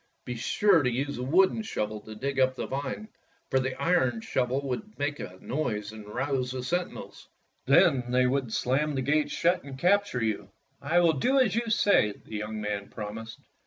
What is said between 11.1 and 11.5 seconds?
do